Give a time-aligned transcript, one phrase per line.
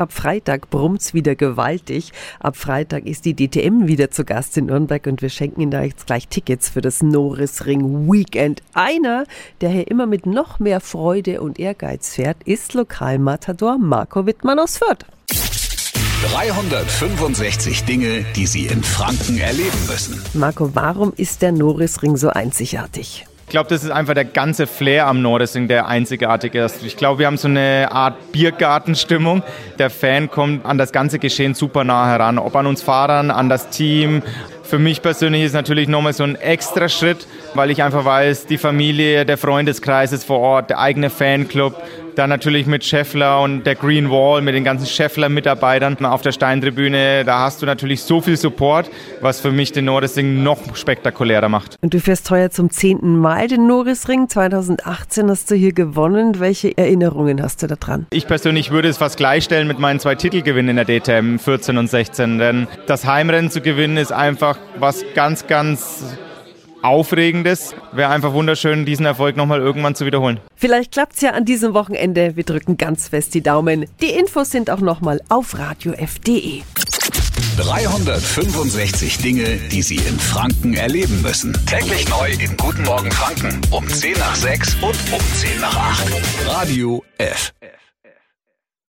[0.00, 2.12] ab Freitag brummt's wieder gewaltig.
[2.40, 5.82] Ab Freitag ist die DTM wieder zu Gast in Nürnberg und wir schenken Ihnen da
[5.82, 8.62] jetzt gleich Tickets für das Norrisring Weekend.
[8.74, 9.24] Einer,
[9.60, 14.78] der hier immer mit noch mehr Freude und Ehrgeiz fährt, ist Lokalmatador Marco Wittmann aus
[14.78, 15.04] Fürth.
[16.32, 20.22] 365 Dinge, die Sie in Franken erleben müssen.
[20.34, 23.26] Marco, warum ist der Norrisring so einzigartig?
[23.50, 26.84] Ich glaube, das ist einfach der ganze Flair am Nordesring, der einzigartig ist.
[26.84, 29.42] Ich glaube, wir haben so eine Art Biergartenstimmung.
[29.76, 33.48] Der Fan kommt an das ganze Geschehen super nah heran, ob an uns Fahrern, an
[33.48, 34.22] das Team.
[34.70, 38.56] Für mich persönlich ist natürlich nochmal so ein extra Schritt, weil ich einfach weiß, die
[38.56, 41.74] Familie, der Freundeskreis ist vor Ort, der eigene Fanclub,
[42.14, 47.24] dann natürlich mit Scheffler und der Green Wall, mit den ganzen Scheffler-Mitarbeitern auf der Steintribüne.
[47.24, 51.76] Da hast du natürlich so viel Support, was für mich den Norrisring noch spektakulärer macht.
[51.80, 54.28] Und du fährst heuer zum zehnten Mal den Norrisring.
[54.28, 56.38] 2018 hast du hier gewonnen.
[56.38, 58.06] Welche Erinnerungen hast du da dran?
[58.10, 61.88] Ich persönlich würde es fast gleichstellen mit meinen zwei Titelgewinnen in der DTM, 14 und
[61.88, 62.38] 16.
[62.38, 66.04] Denn das Heimrennen zu gewinnen ist einfach was ganz, ganz
[66.82, 67.74] Aufregendes.
[67.92, 70.40] Wäre einfach wunderschön, diesen Erfolg nochmal irgendwann zu wiederholen.
[70.56, 72.36] Vielleicht klappt's ja an diesem Wochenende.
[72.36, 73.86] Wir drücken ganz fest die Daumen.
[74.00, 76.62] Die Infos sind auch nochmal auf radiof.de.
[77.56, 81.52] 365 Dinge, die Sie in Franken erleben müssen.
[81.66, 86.06] Täglich neu in Guten Morgen Franken um 10 nach 6 und um 10 nach 8.
[86.46, 87.52] Radio F.